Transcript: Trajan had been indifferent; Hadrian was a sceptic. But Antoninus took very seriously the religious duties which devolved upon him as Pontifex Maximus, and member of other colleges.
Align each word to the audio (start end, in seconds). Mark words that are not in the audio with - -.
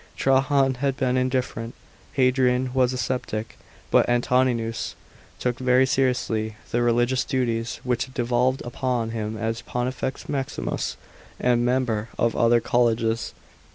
Trajan 0.17 0.77
had 0.79 0.97
been 0.97 1.15
indifferent; 1.15 1.75
Hadrian 2.13 2.73
was 2.73 2.91
a 2.91 2.97
sceptic. 2.97 3.55
But 3.91 4.09
Antoninus 4.09 4.95
took 5.37 5.59
very 5.59 5.85
seriously 5.85 6.55
the 6.71 6.81
religious 6.81 7.23
duties 7.23 7.79
which 7.83 8.11
devolved 8.11 8.63
upon 8.65 9.11
him 9.11 9.37
as 9.37 9.61
Pontifex 9.61 10.27
Maximus, 10.27 10.97
and 11.39 11.63
member 11.63 12.09
of 12.17 12.35
other 12.35 12.59
colleges. 12.59 13.35